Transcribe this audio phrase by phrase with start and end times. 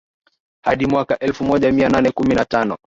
[0.65, 2.77] hadi mwaka elfu moja mia nane kumi na tano